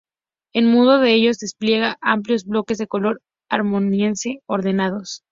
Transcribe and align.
En 0.53 0.65
muchos 0.65 0.99
de 1.01 1.13
ellos 1.13 1.37
despliega 1.37 1.99
amplios 2.01 2.45
bloques 2.45 2.79
de 2.79 2.87
color 2.87 3.21
armoniosamente 3.51 4.41
ordenados. 4.47 5.21